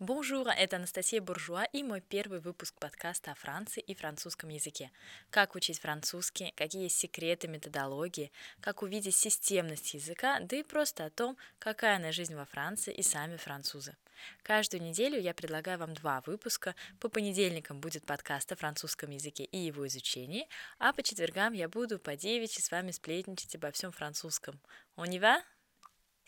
[0.00, 4.90] Bonjour, это Анастасия Буржуа и мой первый выпуск подкаста о Франции и французском языке.
[5.28, 8.32] Как учить французский, какие есть секреты методологии,
[8.62, 13.02] как увидеть системность языка, да и просто о том, какая она жизнь во Франции и
[13.02, 13.94] сами французы.
[14.42, 16.74] Каждую неделю я предлагаю вам два выпуска.
[16.98, 20.48] По понедельникам будет подкаст о французском языке и его изучении,
[20.78, 24.62] а по четвергам я буду по девичьи с вами сплетничать обо всем французском.
[24.96, 25.42] On y va?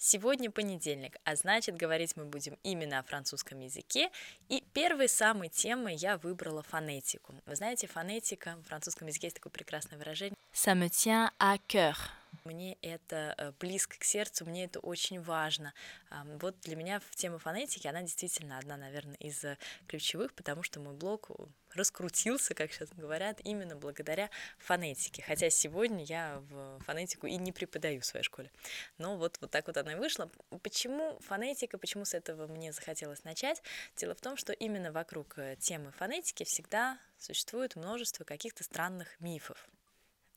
[0.05, 4.11] Сегодня понедельник, а значит говорить мы будем именно о французском языке.
[4.49, 7.37] И первой самой темой я выбрала фонетику.
[7.47, 10.35] Вы знаете, фонетика в французском языке есть такое прекрасное выражение.
[10.53, 11.95] Ça me tient à cœur.
[12.45, 15.75] Мне это э, близко к сердцу, мне это очень важно.
[16.41, 20.95] Вот для меня тема фонетики, она действительно одна, наверное, из э, ключевых, потому что мой
[20.95, 21.31] блог
[21.75, 24.29] раскрутился, как сейчас говорят, именно благодаря
[24.59, 25.23] фонетике.
[25.23, 28.51] Хотя сегодня я в фонетику и не преподаю в своей школе.
[28.99, 30.31] Но вот, вот так вот она и вышла.
[30.63, 33.63] Почему фонетика, почему с этого мне захотелось начать?
[33.97, 39.69] Дело в том, что именно вокруг э, темы фонетики всегда существует множество каких-то странных мифов.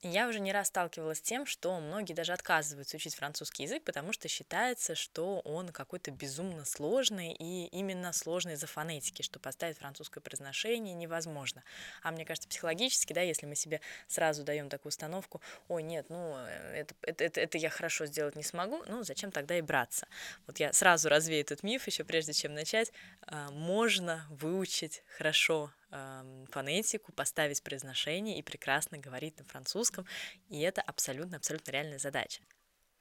[0.08, 4.14] Я уже не раз сталкивалась с тем, что многие даже отказываются учить французский язык, потому
[4.14, 10.22] что считается, что он какой-то безумно сложный и именно сложный из-за фонетики, что поставить французское
[10.22, 11.64] произношение невозможно.
[12.03, 16.38] А мне кажется, психологически, да, если мы себе сразу даем такую установку, ой, нет, ну,
[16.75, 20.08] это, это, это, это я хорошо сделать не смогу, ну, зачем тогда и браться?
[20.45, 22.92] Вот я сразу развею этот миф, еще прежде чем начать,
[23.25, 30.05] а, можно выучить хорошо фонетику, поставить произношение и прекрасно говорить на французском,
[30.50, 32.41] и это абсолютно-абсолютно реальная задача.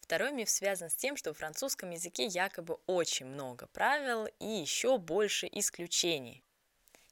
[0.01, 4.99] Второй миф связан с тем, что в французском языке якобы очень много правил и еще
[4.99, 6.45] больше исключений.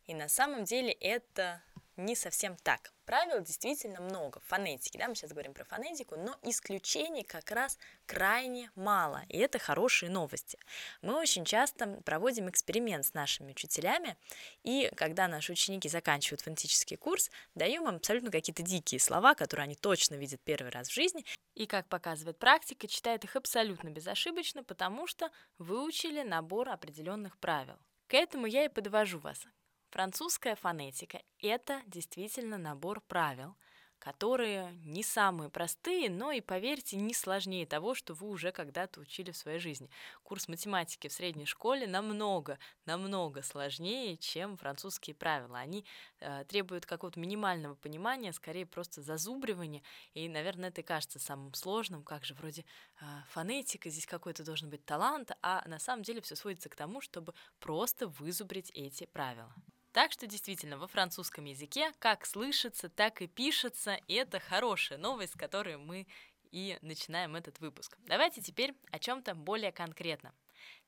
[0.06, 1.62] И на самом деле это
[1.96, 2.92] не совсем так.
[3.04, 8.70] Правил действительно много, фонетики, да, мы сейчас говорим про фонетику, но исключений как раз крайне
[8.76, 10.56] мало, и это хорошие новости.
[11.02, 14.16] Мы очень часто проводим эксперимент с нашими учителями,
[14.62, 19.74] и когда наши ученики заканчивают фонетический курс, даем им абсолютно какие-то дикие слова, которые они
[19.74, 25.08] точно видят первый раз в жизни, и, как показывает практика, читают их абсолютно безошибочно, потому
[25.08, 27.78] что выучили набор определенных правил.
[28.06, 29.44] К этому я и подвожу вас.
[29.92, 33.58] Французская фонетика– это действительно набор правил,
[33.98, 39.32] которые не самые простые, но и, поверьте, не сложнее того, что вы уже когда-то учили
[39.32, 39.90] в своей жизни.
[40.22, 45.58] Курс математики в средней школе намного, намного сложнее, чем французские правила.
[45.58, 45.84] Они
[46.20, 49.82] э, требуют какого-то минимального понимания, скорее просто зазубривания,
[50.14, 52.64] и, наверное, это и кажется самым сложным, как же вроде
[52.98, 57.02] э, фонетика, здесь какой-то должен быть талант, а на самом деле все сводится к тому,
[57.02, 59.54] чтобы просто вызубрить эти правила.
[59.92, 65.34] Так что действительно во французском языке как слышится, так и пишется, и это хорошая новость,
[65.34, 66.06] с которой мы
[66.50, 67.96] и начинаем этот выпуск.
[68.00, 70.34] Давайте теперь о чем-то более конкретном.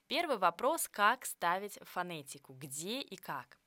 [0.07, 3.59] Первый вопрос, как ставить фонетику, где и как.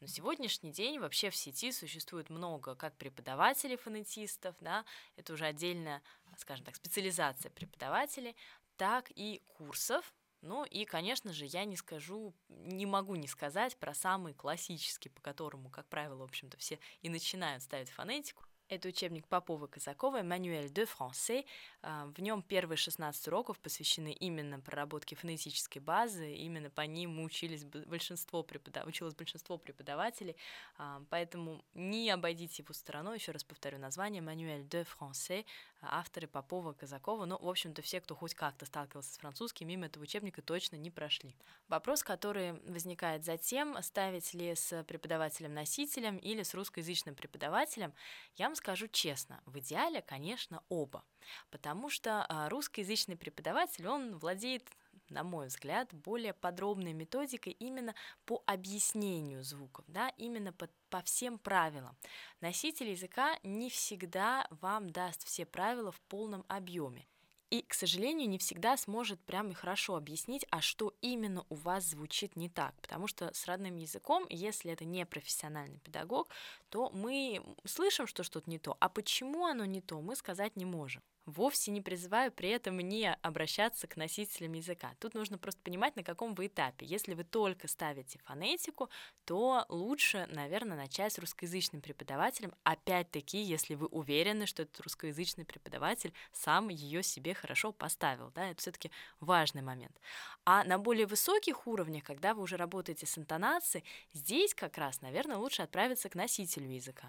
[0.00, 4.84] На сегодняшний день вообще в сети существует много как преподавателей фонетистов, да,
[5.16, 6.02] это уже отдельная,
[6.36, 8.36] скажем так, специализация преподавателей,
[8.76, 10.12] так и курсов,
[10.44, 15.22] ну и, конечно же, я не скажу, не могу не сказать про самый классический, по
[15.22, 18.44] которому, как правило, в общем-то, все и начинают ставить фонетику.
[18.68, 21.44] Это учебник Попова Казакова «Мануэль de français».
[21.82, 26.34] А, в нем первые 16 уроков посвящены именно проработке фонетической базы.
[26.34, 28.86] Именно по ним учились большинство преподав...
[28.86, 30.36] училось большинство преподавателей.
[30.78, 33.18] А, поэтому не обойдите его стороной.
[33.18, 35.44] Еще раз повторю название «Мануэль de français».
[35.90, 37.24] Авторы Попова Казакова.
[37.24, 40.90] Ну, в общем-то, все, кто хоть как-то сталкивался с французским, мимо этого учебника точно не
[40.90, 41.36] прошли.
[41.68, 47.92] Вопрос, который возникает затем, ставить ли с преподавателем-носителем или с русскоязычным преподавателем,
[48.36, 51.04] я вам скажу честно, в идеале, конечно, оба,
[51.50, 54.68] потому что а, русскоязычный преподаватель, он владеет
[55.14, 57.94] на мой взгляд, более подробной методикой именно
[58.26, 61.96] по объяснению звуков, да, именно по, по всем правилам.
[62.40, 67.06] Носитель языка не всегда вам даст все правила в полном объеме
[67.54, 71.84] и, к сожалению, не всегда сможет прям и хорошо объяснить, а что именно у вас
[71.84, 72.74] звучит не так.
[72.80, 76.28] Потому что с родным языком, если это не профессиональный педагог,
[76.68, 80.64] то мы слышим, что что-то не то, а почему оно не то, мы сказать не
[80.64, 81.04] можем.
[81.26, 84.94] Вовсе не призываю при этом не обращаться к носителям языка.
[84.98, 86.84] Тут нужно просто понимать, на каком вы этапе.
[86.84, 88.90] Если вы только ставите фонетику,
[89.24, 92.54] то лучше, наверное, начать с русскоязычным преподавателем.
[92.62, 98.30] Опять-таки, если вы уверены, что этот русскоязычный преподаватель сам ее себе хорошо поставил.
[98.34, 98.50] Да?
[98.50, 98.90] Это все-таки
[99.20, 99.98] важный момент.
[100.44, 105.38] А на более высоких уровнях, когда вы уже работаете с интонацией, здесь как раз, наверное,
[105.38, 107.08] лучше отправиться к носителю языка.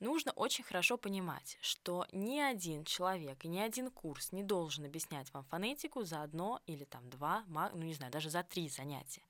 [0.00, 5.30] Нужно очень хорошо понимать, что ни один человек и ни один курс не должен объяснять
[5.34, 9.22] вам фонетику за одно или там два, ну не знаю, даже за три занятия.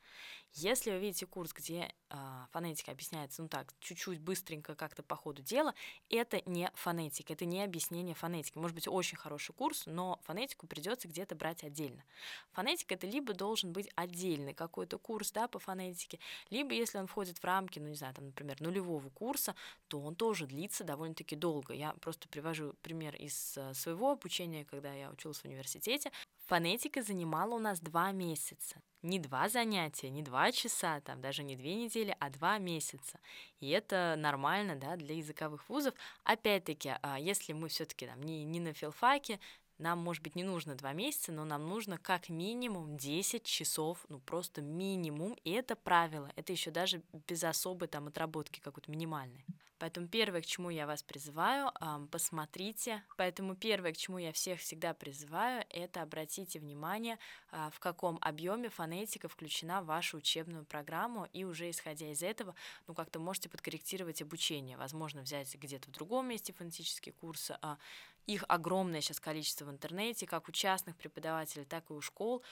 [0.53, 2.17] Если вы видите курс, где э,
[2.51, 5.75] фонетика объясняется, ну так, чуть-чуть быстренько как-то по ходу дела,
[6.09, 8.59] это не фонетика, это не объяснение фонетики.
[8.59, 12.05] Может быть, очень хороший курс, но фонетику придется где-то брать отдельно.
[12.53, 16.19] Фонетика это либо должен быть отдельный какой-то курс да, по фонетике,
[16.51, 19.55] либо если он входит в рамки, ну не знаю, там, например, нулевого курса,
[19.87, 21.75] то он тоже длится довольно-таки долго.
[21.75, 26.11] Я просто привожу пример из э, своего обучения, когда я училась в университете.
[26.47, 28.83] Фонетика занимала у нас два месяца.
[29.03, 33.19] Не два занятия, не два часа, там даже не две недели, а два месяца.
[33.61, 35.95] И это нормально да, для языковых вузов.
[36.25, 39.41] Опять-таки, а, если мы все-таки там не, не на филфаке,
[39.79, 44.21] нам, может быть, не нужно два месяца, но нам нужно как минимум 10 часов, ну
[44.21, 49.47] просто минимум, и это правило, это еще даже без особой там отработки какой-то минимальной.
[49.81, 51.73] Поэтому первое, к чему я вас призываю,
[52.11, 53.03] посмотрите.
[53.17, 57.19] Поэтому первое, к чему я всех всегда призываю, это обратите внимание,
[57.51, 62.55] а, в каком объеме фонетика включена в вашу учебную программу, и уже исходя из этого,
[62.87, 64.77] ну как-то можете подкорректировать обучение.
[64.77, 67.57] Возможно, взять где-то в другом месте фонетические курсы.
[67.63, 67.79] А,
[68.27, 72.43] их огромное сейчас количество в интернете, как у частных преподавателей, так и у школ,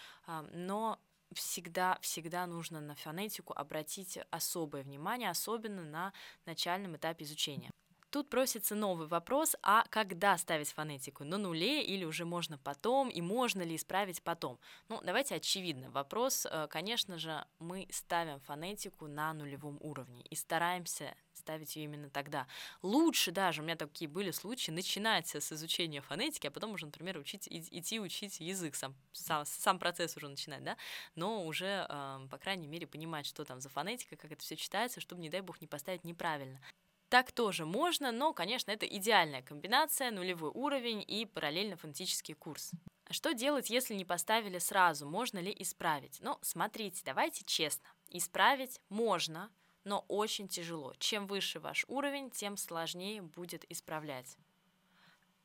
[0.53, 0.99] но
[1.35, 6.13] всегда, всегда нужно на фонетику обратить особое внимание, особенно на
[6.47, 7.71] начальном этапе изучения.
[8.11, 11.25] Тут просится новый вопрос, а когда ставить фонетику?
[11.25, 14.59] На нуле или уже можно потом, и можно ли исправить потом?
[14.89, 15.91] Ну, давайте очевидно.
[15.91, 22.09] Вопрос, э, конечно же, мы ставим фонетику на нулевом уровне и стараемся ставить ее именно
[22.09, 22.47] тогда.
[22.81, 27.19] Лучше даже, у меня такие были случаи, начинать с изучения фонетики, а потом уже, например,
[27.19, 30.79] учить, идти учить язык, сам, сам, сам процесс уже начинать, да,
[31.15, 35.03] но уже, э, по крайней мере, понимать, что там за фонетика, как это все читается,
[35.03, 36.59] чтобы, не дай бог, не поставить неправильно.
[37.09, 42.73] Так тоже можно, но, конечно, это идеальная комбинация, нулевой уровень и параллельно фонетический курс.
[43.11, 45.09] Что делать, если не поставили сразу?
[45.09, 46.19] Можно ли исправить?
[46.21, 47.89] Ну, смотрите, давайте честно.
[48.11, 49.51] Исправить можно,
[49.85, 50.93] но очень тяжело.
[50.99, 54.37] Чем выше ваш уровень, тем сложнее будет исправлять.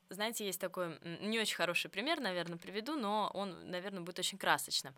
[0.09, 4.93] Знаете, есть такой не очень хороший пример, наверное, приведу, но он, наверное, будет очень красочным.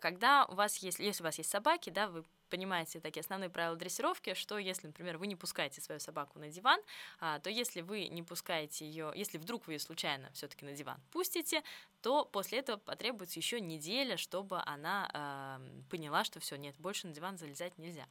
[0.00, 3.76] Когда у вас есть, если у вас есть собаки, да, вы понимаете такие основные правила
[3.76, 6.80] дрессировки, что если, например, вы не пускаете свою собаку на диван,
[7.20, 11.00] а, то если вы не пускаете ее, если вдруг вы ее случайно все-таки на диван
[11.10, 11.62] пустите,
[12.02, 17.12] то после этого потребуется еще неделя, чтобы она э, поняла, что все, нет, больше на
[17.12, 18.06] диван залезать нельзя.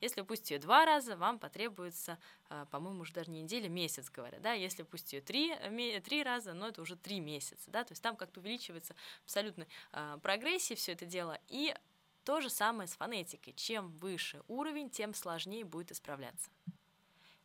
[0.00, 2.18] Если пустить ее два раза, вам потребуется,
[2.50, 6.54] э, по-моему, уже даже не неделя, месяц, говорят, да, если пустить ее три, три раза,
[6.54, 8.94] но это уже три месяца, да, то есть там как-то увеличивается
[9.24, 11.74] абсолютно э, прогрессия все это дело, и
[12.24, 13.52] то же самое с фонетикой.
[13.54, 16.50] Чем выше уровень, тем сложнее будет исправляться.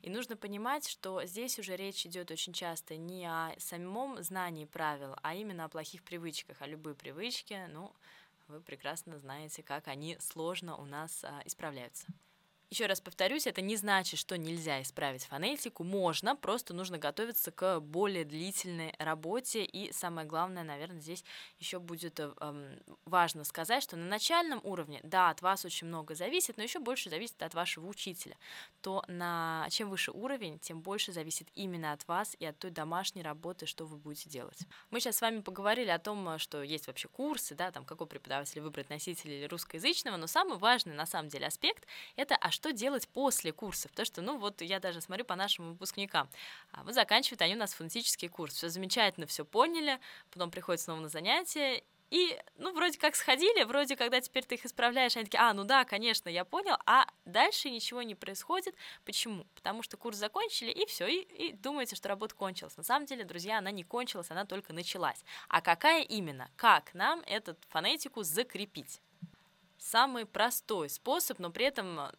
[0.01, 5.15] И нужно понимать, что здесь уже речь идет очень часто не о самом знании правил,
[5.23, 6.61] а именно о плохих привычках.
[6.61, 7.93] А любые привычки, ну,
[8.47, 12.07] вы прекрасно знаете, как они сложно у нас а, исправляются.
[12.69, 15.85] Еще раз повторюсь, это не значит, что нельзя исправить фонетику.
[15.85, 19.63] Можно, просто нужно готовиться к более длительной работе.
[19.63, 21.23] И самое главное, наверное, здесь
[21.59, 26.57] еще будет эм, важно сказать, что на начальном уровне, да, от вас очень много зависит,
[26.57, 28.35] но еще больше зависит от вашего учителя.
[28.81, 33.21] То на чем выше уровень, тем больше зависит именно от вас и от той домашней
[33.21, 34.59] работы, что вы будете делать.
[34.89, 38.59] Мы сейчас с вами поговорили о том, что есть вообще курсы, да, там какой преподаватель
[38.59, 41.87] выбрать носитель или русскоязычного, но самый важный на самом деле аспект
[42.17, 43.91] это а что делать после курсов?
[43.91, 46.27] Потому что, ну вот я даже смотрю по нашим выпускникам.
[46.71, 48.55] А вот заканчивают они у нас фонетический курс.
[48.55, 49.99] Все замечательно, все поняли,
[50.31, 54.65] потом приходят снова на занятия, и, ну, вроде как сходили, вроде, когда теперь ты их
[54.65, 58.75] исправляешь, они такие, а, ну да, конечно, я понял, а дальше ничего не происходит.
[59.03, 59.45] Почему?
[59.55, 62.77] Потому что курс закончили, и все, и, и думаете, что работа кончилась.
[62.77, 65.23] На самом деле, друзья, она не кончилась, она только началась.
[65.49, 66.49] А какая именно?
[66.55, 69.01] Как нам эту фонетику закрепить?
[69.77, 72.09] Самый простой способ, но при этом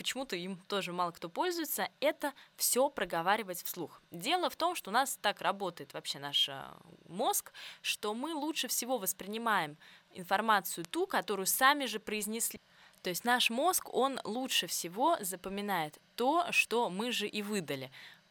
[0.00, 4.00] почему-то им тоже мало кто пользуется, это все проговаривать вслух.
[4.10, 6.64] Дело в том, что у нас так работает вообще наш э,
[7.06, 7.52] мозг,
[7.82, 9.76] что мы лучше всего воспринимаем
[10.14, 12.58] информацию ту, которую сами же произнесли.
[13.02, 17.90] То есть наш мозг, он лучше всего запоминает то, что мы же и выдали.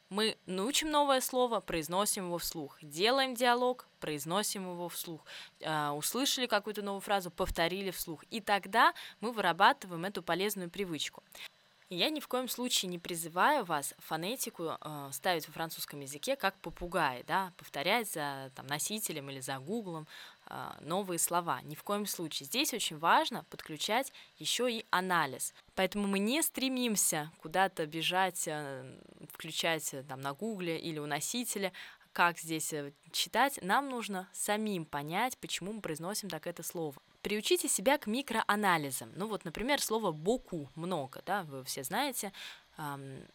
[0.09, 2.79] Мы научим новое слово, произносим его вслух.
[2.81, 5.23] Делаем диалог, произносим его вслух.
[5.59, 8.23] Э, услышали какую-то новую фразу, повторили вслух.
[8.31, 11.21] И тогда мы вырабатываем эту полезную привычку.
[11.91, 16.55] Я ни в коем случае не призываю вас фонетику э, ставить во французском языке как
[16.61, 20.07] попугай, да, повторять за там, носителем или за гуглом
[20.45, 21.61] э, новые слова.
[21.63, 22.45] Ни в коем случае.
[22.45, 25.55] Здесь очень важно подключать еще и анализ.
[25.73, 28.95] Поэтому мы не стремимся куда-то бежать, э,
[29.33, 31.73] включать э, там, на гугле или у носителя,
[32.13, 37.01] как здесь э, читать, нам нужно самим понять, почему мы произносим так это слово.
[37.21, 39.11] Приучите себя к микроанализам.
[39.15, 42.31] Ну вот, например, слово «боку»– много, да, вы все знаете.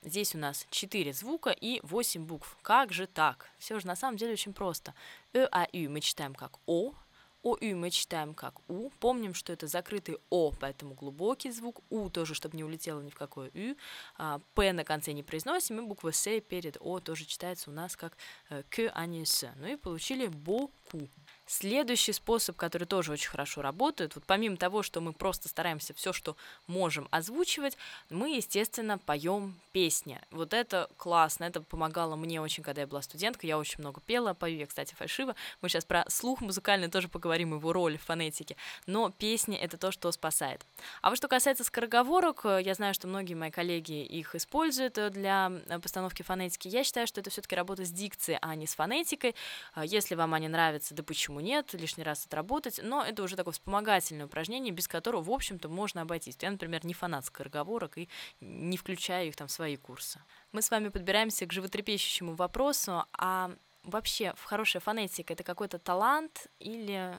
[0.02, 2.56] Здесь у нас 4 звука и 8 букв.
[2.62, 3.50] Как же так?
[3.58, 4.94] Все же на самом деле очень просто.
[5.34, 6.94] Э, А, Ю мы читаем как О,
[7.42, 8.88] о, Ю мы читаем как У.
[9.00, 11.82] Помним, что это закрытый О, поэтому глубокий звук.
[11.90, 13.76] У тоже, чтобы не улетело ни в какое Ю.
[14.16, 17.96] А, П на конце не произносим, и буква С перед О тоже читается у нас
[17.96, 18.16] как
[18.48, 19.52] э, К, а не С.
[19.56, 21.10] Ну и получили Боку.
[21.46, 26.12] Следующий способ, который тоже очень хорошо работает, вот помимо того, что мы просто стараемся все,
[26.12, 26.36] что
[26.66, 27.76] можем озвучивать,
[28.08, 30.20] мы, естественно, поем песни.
[30.30, 34.32] Вот это классно, это помогало мне очень, когда я была студенткой, я очень много пела,
[34.32, 35.34] пою я, кстати, фальшиво.
[35.60, 39.90] Мы сейчас про слух музыкальный тоже поговорим, его роль в фонетике, но песни— это то,
[39.90, 40.64] что спасает.
[41.02, 46.22] А вот что касается скороговорок, я знаю, что многие мои коллеги их используют для постановки
[46.22, 46.68] фонетики.
[46.68, 49.34] Я считаю, что это все таки работа с дикцией, а не с фонетикой.
[49.82, 54.26] Если вам они нравятся, да почему нет, лишний раз отработать, но это уже такое вспомогательное
[54.26, 56.36] упражнение, без которого, в общем-то, можно обойтись.
[56.40, 58.08] Я, например, не фанат скороговорок и
[58.40, 60.20] не включаю их там в свои курсы.
[60.52, 63.52] Мы с вами подбираемся к животрепещущему вопросу, а
[63.84, 67.14] вообще в хорошая фонетика это какой-то талант или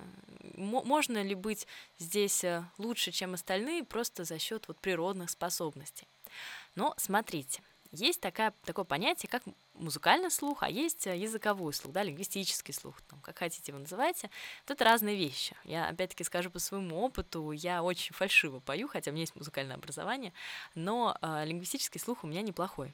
[0.56, 1.68] можно ли быть
[2.00, 6.08] здесь э, лучше, чем остальные, просто за счет вот природных способностей?
[6.76, 7.62] Но смотрите,
[8.02, 13.02] есть такая, такое понятие, как музыкальный слух, а есть э, языковой слух, да, лингвистический слух,
[13.02, 14.30] там, как хотите его называйте.
[14.68, 15.56] Это разные вещи.
[15.64, 19.76] Я, опять-таки, скажу по своему опыту, я очень фальшиво пою, хотя у меня есть музыкальное
[19.76, 20.34] образование,
[20.74, 22.94] но э, лингвистический слух у меня неплохой.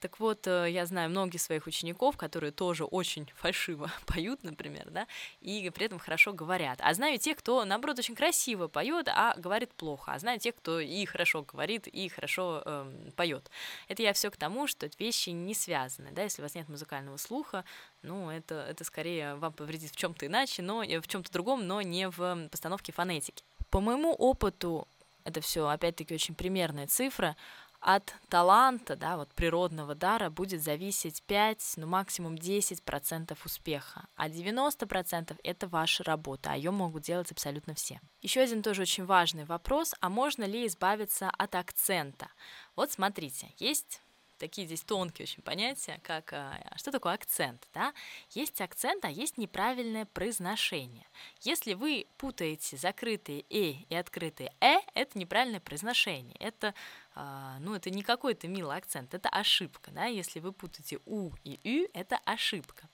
[0.00, 5.06] Так вот, э, я знаю многих своих учеников, которые тоже очень фальшиво поют, например, да,
[5.40, 6.78] и при этом хорошо говорят.
[6.82, 10.12] А знаю тех, кто, наоборот, очень красиво поет, а говорит плохо.
[10.12, 13.50] А знаю тех, кто и хорошо говорит, и хорошо э, эм, поет.
[13.88, 17.18] Это я все к тому, что вещи не связаны, да, если у вас нет музыкального
[17.18, 17.64] слуха,
[18.02, 22.08] ну, это, это скорее вам повредит в чем-то иначе, но в чем-то другом, но не
[22.08, 23.44] в постановке фонетики.
[23.68, 24.88] По моему опыту,
[25.24, 27.36] это все, опять-таки, очень примерная цифра,
[27.80, 35.38] от таланта, да, вот природного дара будет зависеть 5, ну максимум 10% успеха, а 90%
[35.42, 38.00] это ваша работа, а ее могут делать абсолютно все.
[38.20, 42.28] Еще один тоже очень важный вопрос, а можно ли избавиться от акцента?
[42.76, 44.02] Вот смотрите, есть
[44.40, 47.94] такие здесь тонкие очень понятия, как а, что такое акцент, да?
[48.30, 51.06] Есть акцент, а есть неправильное произношение.
[51.42, 56.36] Если вы путаете закрытые «э» и открытые «э», это неправильное произношение.
[56.40, 56.74] Это
[57.14, 61.60] а, ну, это не какой-то милый акцент, это ошибка, да, если вы путаете «у» и
[61.62, 62.88] «ю», это ошибка.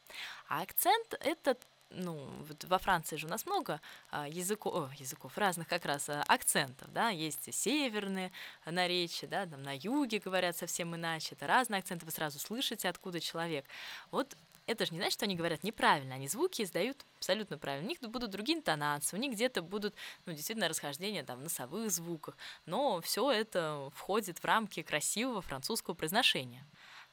[0.49, 1.57] А акцент— это
[1.91, 2.29] ну,
[2.65, 6.93] во Франции же у нас много а, языков, о, языков разных как раз а, акцентов,
[6.93, 8.33] да, есть северные
[8.65, 13.21] наречия, да, там на юге говорят совсем иначе, это разные акценты, вы сразу слышите, откуда
[13.21, 13.65] человек.
[14.11, 17.87] Вот это же не значит, что они говорят неправильно, они звуки издают абсолютно правильно.
[17.87, 19.95] У них будут другие интонации, у них где-то будут,
[20.27, 25.95] ну, действительно, расхождения там в носовых звуках, но все это входит в рамки красивого французского
[25.95, 26.67] произношения.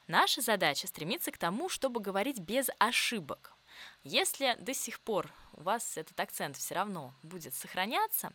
[0.07, 3.52] Наша задача стремиться к тому, чтобы говорить без ошибок.
[4.03, 8.31] Если до сих пор у вас этот акцент все равно будет сохраняться,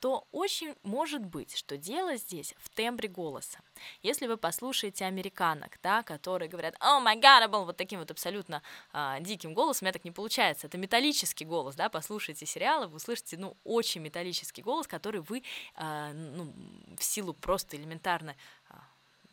[0.00, 3.60] то очень может быть, что дело здесь в тембре голоса.
[4.02, 8.62] Если вы послушаете американок, да, которые говорят «Oh my God, был вот таким вот абсолютно
[8.92, 12.96] а, диким голосом, у меня так не получается, это металлический голос, да, послушайте сериалы, вы
[12.96, 15.42] услышите, ну, очень металлический голос, который вы,
[15.74, 16.52] а, ну,
[16.96, 18.36] в силу просто элементарно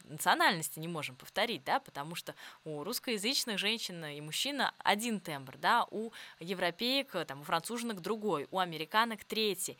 [0.10, 5.86] национальности не можем повторить, да, потому что у русскоязычных женщин и мужчин один тембр, да,
[5.92, 9.78] у европеек, там, у француженок другой, у американок третий.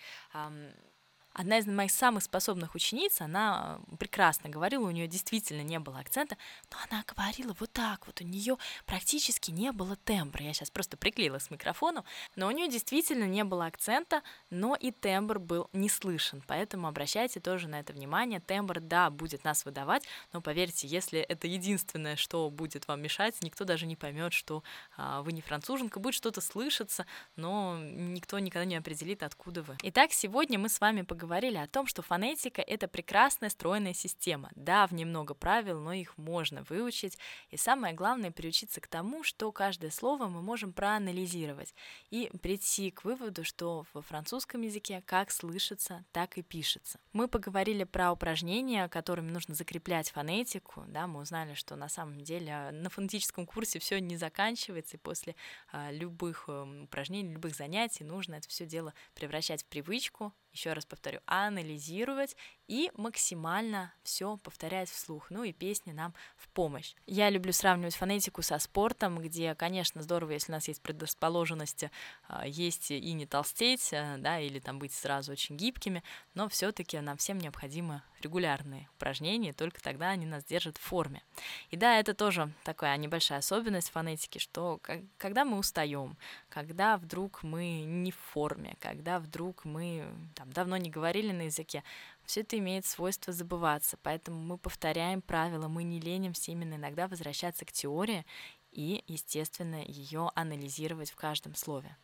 [1.38, 6.36] Одна из моих самых способных учениц, она прекрасно говорила, у нее действительно не было акцента,
[6.72, 10.44] но она говорила вот так вот, у нее практически не было тембра.
[10.44, 14.90] Я сейчас просто приклеила с микрофону, но у нее действительно не было акцента, но и
[14.90, 18.40] тембр был не слышен, поэтому обращайте тоже на это внимание.
[18.40, 23.64] Тембр, да, будет нас выдавать, но поверьте, если это единственное, что будет вам мешать, никто
[23.64, 24.64] даже не поймет, что
[24.96, 29.78] а, вы не француженка, будет что-то слышаться, но никто никогда не определит, откуда вы.
[29.84, 34.50] Итак, сегодня мы с вами поговорим говорили о том, что фонетика— это прекрасная стройная система.
[34.56, 37.18] Да, в ней много правил, но их можно выучить.
[37.50, 41.76] И самое главное— приучиться к тому, что каждое слово мы можем проанализировать
[42.12, 46.98] и прийти к выводу, что во французском языке как слышится, так и пишется.
[47.12, 50.86] Мы поговорили про упражнения, которыми нужно закреплять фонетику.
[50.88, 55.36] Да, мы узнали, что на самом деле на фонетическом курсе все не заканчивается, и после
[55.74, 60.86] а, любых а, упражнений, любых занятий нужно это все дело превращать в привычку, еще раз
[60.86, 62.36] повторю, анализировать
[62.68, 65.30] и максимально все повторять вслух.
[65.30, 66.96] Ну и песни нам в помощь.
[67.06, 71.92] Я люблю сравнивать фонетику со спортом, где, конечно, здорово, если у нас есть предрасположенности,
[72.28, 77.00] а, есть и не толстеть, а, да, или там быть сразу очень гибкими, но все-таки
[77.00, 81.22] нам всем необходимы регулярные упражнения, только тогда они нас держат в форме.
[81.70, 84.80] И да, это тоже такая небольшая особенность фонетики, что
[85.18, 86.18] когда мы устаем,
[86.50, 90.06] когда вдруг мы не в форме, когда вдруг мы
[90.36, 91.84] там, давно не говорили на языке,
[92.26, 97.66] все это имеет свойство забываться, поэтому мы повторяем правила, мы не ленимся именно иногда возвращаться
[97.66, 98.26] к теории
[98.72, 101.96] и, естественно, ее анализировать в каждом слове.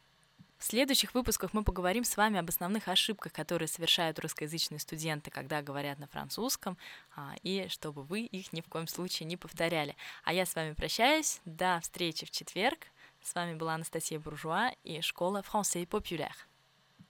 [0.63, 5.61] В следующих выпусках мы поговорим с вами об основных ошибках, которые совершают русскоязычные студенты, когда
[5.61, 6.77] говорят на французском,
[7.17, 9.97] а, и чтобы вы их ни в коем случае не повторяли.
[10.23, 11.41] А я с вами прощаюсь.
[11.43, 12.87] До встречи в четверг.
[13.21, 16.31] С вами была Анастасия Буржуа и школа Français Populaire.